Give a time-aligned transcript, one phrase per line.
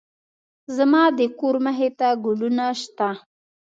[0.75, 3.09] زما د کور مخې ته ګلونه شته